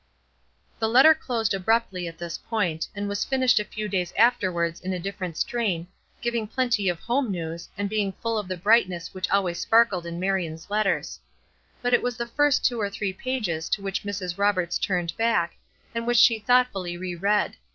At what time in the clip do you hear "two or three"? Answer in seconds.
12.65-13.13